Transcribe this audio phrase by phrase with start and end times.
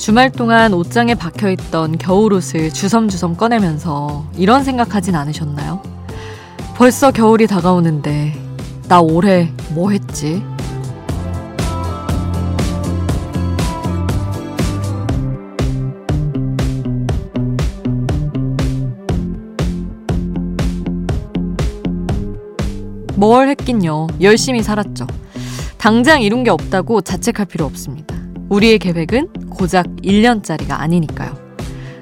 [0.00, 5.82] 주말 동안 옷장에 박혀있던 겨울옷을 주섬주섬 꺼내면서 이런 생각하진 않으셨나요?
[6.74, 8.32] 벌써 겨울이 다가오는데
[8.88, 10.42] 나 올해 뭐 했지?
[23.16, 24.06] 뭘 했긴요.
[24.22, 25.06] 열심히 살았죠.
[25.76, 28.16] 당장 이룬 게 없다고 자책할 필요 없습니다.
[28.48, 31.50] 우리의 계획은 고작 1년짜리가 아니니까요.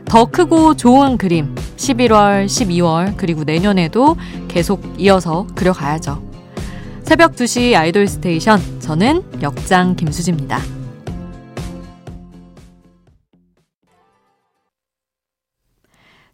[0.05, 4.17] 더 크고 좋은 그림 11월, 12월, 그리고 내년에도
[4.49, 6.23] 계속 이어서 그려가야죠.
[7.03, 8.81] 새벽 2시 아이돌 스테이션.
[8.81, 10.61] 저는 역장 김수지입니다.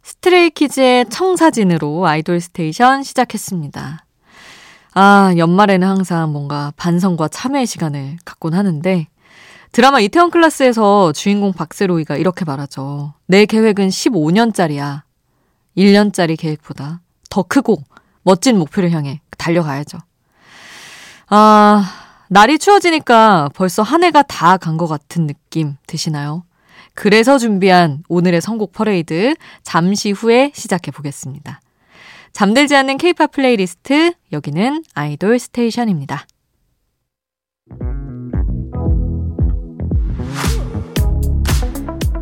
[0.01, 4.05] 스트레이키즈의 청사진으로 아이돌 스테이션 시작했습니다.
[4.93, 9.07] 아, 연말에는 항상 뭔가 반성과 참회의 시간을 갖곤 하는데,
[9.75, 13.13] 드라마 이태원 클라스에서 주인공 박세로이가 이렇게 말하죠.
[13.27, 15.01] 내 계획은 15년짜리야.
[15.75, 17.83] 1년짜리 계획보다 더 크고
[18.23, 19.97] 멋진 목표를 향해 달려가야죠.
[21.27, 21.91] 아,
[22.29, 26.45] 날이 추워지니까 벌써 한 해가 다 간 것 같은 느낌 드시나요?
[26.93, 31.59] 그래서 준비한 오늘의 선곡 퍼레이드 잠시 후에 시작해 보겠습니다.
[32.31, 36.25] 잠들지 않는 케이팝 플레이리스트 여기는 아이돌 스테이션입니다.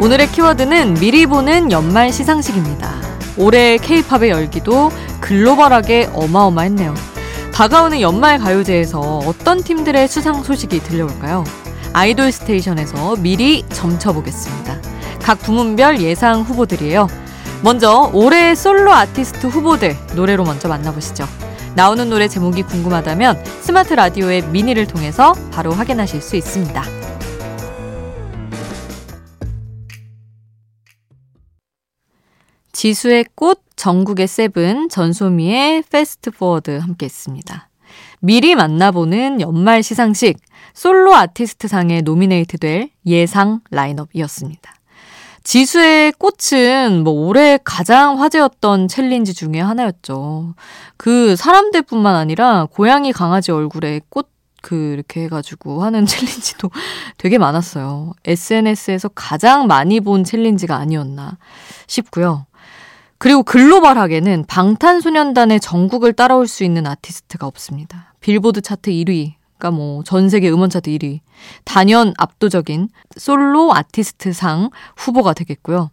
[0.00, 2.94] 오늘의 키워드는 미리 보는 연말 시상식입니다.
[3.36, 6.94] 올해 케이팝의 열기도 글로벌하게 어마어마했네요.
[7.52, 11.42] 다가오는 연말 가요제에서 어떤 팀들의 수상 소식이 들려올까요?
[11.92, 14.80] 아이돌 스테이션에서 미리 점쳐보겠습니다.
[15.20, 17.08] 각 부문별 예상 후보들이에요.
[17.62, 21.26] 먼저 올해 솔로 아티스트 후보들 노래로 먼저 만나보시죠.
[21.74, 26.84] 나오는 노래 제목이 궁금하다면 스마트 라디오의 미니를 통해서 바로 확인하실 수 있습니다.
[32.78, 37.68] 지수의 꽃, 정국의 Seven, 전소미의 Fast Forward 함께 했습니다.
[38.20, 40.38] 미리 만나보는 연말 시상식,
[40.74, 44.72] 솔로 아티스트 상에 노미네이트 될 예상 라인업이었습니다.
[45.42, 50.54] 지수의 꽃은 뭐 올해 가장 화제였던 챌린지 중에 하나였죠.
[50.96, 54.28] 그 사람들뿐만 아니라 고양이 강아지 얼굴에 꽃
[54.60, 56.70] 그 이렇게 해가지고 하는 챌린지도
[57.16, 58.12] 되게 많았어요.
[58.24, 61.38] SNS에서 가장 많이 본 챌린지가 아니었나
[61.86, 62.46] 싶고요.
[63.18, 68.14] 그리고 글로벌하게는 방탄소년단의 정국을 따라올 수 있는 아티스트가 없습니다.
[68.20, 71.20] 빌보드 차트 1위, 그러니까 뭐 전 세계 음원 차트 1위,
[71.64, 75.90] 단연 압도적인 솔로 아티스트상 후보가 되겠고요.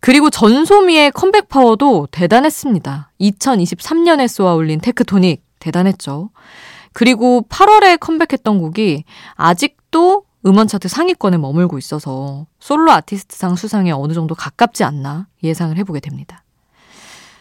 [0.00, 3.10] 그리고 전소미의 컴백 파워도 대단했습니다.
[3.20, 6.30] 2023년에 쏘아 올린 테크토닉 대단했죠.
[6.92, 9.04] 그리고 8월에 컴백했던 곡이
[9.34, 16.00] 아직도 음원 차트 상위권에 머물고 있어서 솔로 아티스트상 수상에 어느 정도 가깝지 않나 예상을 해보게
[16.00, 16.42] 됩니다.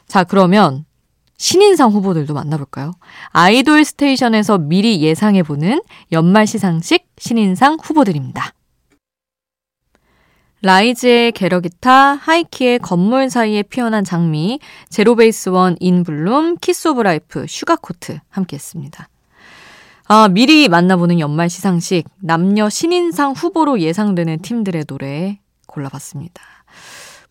[0.07, 0.85] 자, 그러면
[1.37, 2.93] 신인상 후보들도 만나볼까요?
[3.29, 5.81] 아이돌 스테이션에서 미리 예상해보는
[6.11, 8.53] 연말 시상식 신인상 후보들입니다.
[10.63, 17.03] 라이즈의 Get A Guitar, 하이키의 건물 사이에 피어난 장미, 제로베이스 원 In Bloom, 키스 오브
[17.03, 19.07] 라이프, Sugarcoat 함께 했습니다.
[20.09, 26.41] 아, 미리 만나보는 연말 시상식 남녀 신인상 후보로 예상되는 팀들의 노래 골라봤습니다.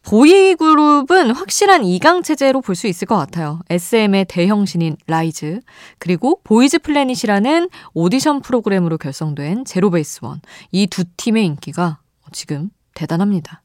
[0.03, 3.61] 보이그룹은 확실한 2강 체제로 볼 수 있을 것 같아요.
[3.71, 5.61] SM의 대형 신인 라이즈,
[5.99, 10.41] 그리고 보이즈 플래닛이라는 오디션 프로그램으로 결성된 제로베이스 원.
[10.71, 11.99] 이 두 팀의 인기가
[12.31, 13.63] 지금 대단합니다.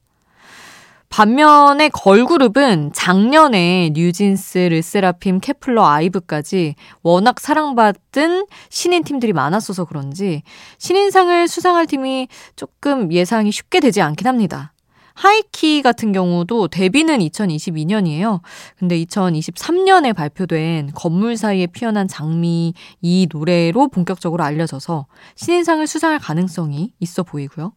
[1.12, 10.42] 반면에 걸그룹은 작년에 뉴진스, 르세라핌, 케플러, 아이브까지 워낙 사랑받은 신인 팀들이 많았어서 그런지
[10.78, 14.72] 신인상을 수상할 팀이 조금 예상이 쉽게 되지 않긴 합니다.
[15.14, 18.40] 하이키 같은 경우도 데뷔는 2022년이에요.
[18.80, 27.24] 근데 2023년에 발표된 건물 사이에 피어난 장미 이 노래로 본격적으로 알려져서 신인상을 수상할 가능성이 있어
[27.24, 27.74] 보이고요.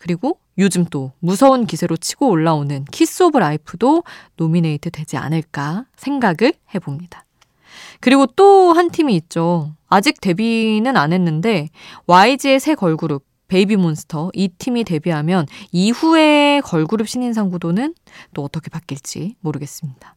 [0.00, 4.02] 그리고 요즘 또 무서운 기세로 치고 올라오는 키스 오브 라이프도
[4.36, 7.24] 노미네이트 되지 않을까 생각을 해봅니다.
[8.00, 9.74] 그리고 또 한 팀이 있죠.
[9.88, 11.68] 아직 데뷔는 안 했는데
[12.06, 17.94] YG의 새 걸그룹 베이비몬스터 이 팀이 데뷔하면 이후에 걸그룹 신인상 구도는
[18.32, 20.16] 또 어떻게 바뀔지 모르겠습니다.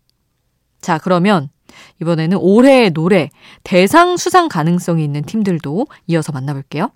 [0.80, 1.50] 자, 그러면
[2.02, 3.32] 이번에는 올해의 노래
[3.64, 6.92] 대상 수상 가능성이 있는 팀들도 이어서 만나볼게요.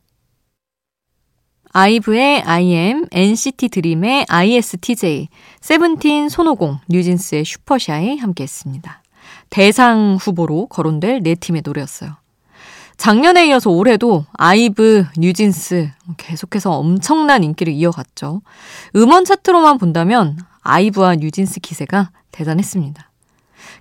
[1.73, 5.27] 아이브의 I AM, NCT 드림의 ISTJ,
[5.61, 9.01] 세븐틴 손오공, 뉴진스의 Super Shy 함께 했습니다.
[9.49, 12.15] 대상 후보로 거론될 네 팀의 노래였어요.
[12.97, 18.41] 작년에 이어서 올해도 아이브, 뉴진스 계속해서 엄청난 인기를 이어갔죠.
[18.95, 23.06] 음원 차트로만 본다면 아이브와 뉴진스 기세가 대단했습니다.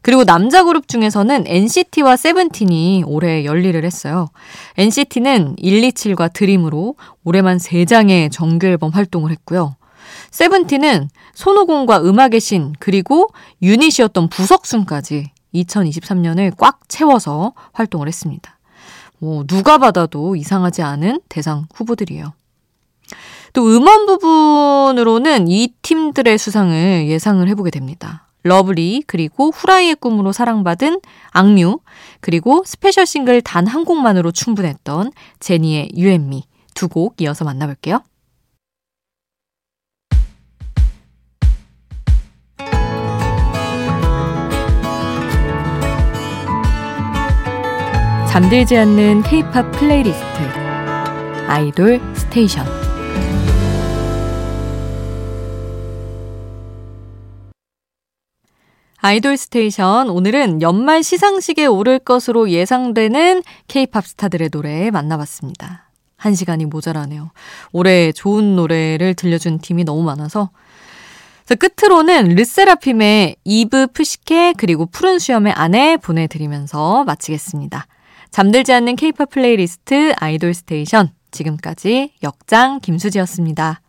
[0.03, 4.29] 그리고 남자 그룹 중에서는 NCT와 세븐틴이 올해 열일을 했어요.
[4.77, 9.77] NCT는 127과 드림으로 올해만 3장의 정규 앨범 활동을 했고요.
[10.31, 13.29] 세븐틴은 손오공과 음악의 신 그리고
[13.62, 18.59] 유닛이었던 부석순까지 2023년을 꽉 채워서 활동을 했습니다.
[19.19, 22.32] 뭐 누가 받아도 이상하지 않은 대상 후보들이에요.
[23.53, 28.25] 또 음원 부분으로는 이 팀들의 수상을 예상을 해보게 됩니다.
[28.47, 31.00] Love Lee, 그리고 후라이의 꿈으로 사랑받은
[31.32, 31.81] 악뮤,
[32.20, 36.44] 그리고 스페셜 싱글 단 한 곡만으로 충분했던 제니의 You & Me
[36.75, 38.00] 두 곡 이어서 만나볼게요.
[48.28, 50.25] 잠들지 않는 K-팝 플레이리스트
[51.48, 52.86] 아이돌 스테이션
[59.06, 65.88] 아이돌 스테이션 오늘은 연말 시상식에 오를 것으로 예상되는 K-팝 스타들의 노래 만나봤습니다.
[66.17, 67.31] 한 시간이 모자라네요.
[67.70, 70.50] 올해 좋은 노래를 들려준 팀이 너무 많아서
[71.44, 77.87] 자, 끝으로는 르세라핌의 이브 프시케 그리고 푸른 수염의 아내 보내드리면서 마치겠습니다.
[78.32, 81.12] 잠들지 않는 케이팝 플레이리스트 아이돌 스테이션.
[81.31, 83.82] 지금까지 역장 김수지였습니다.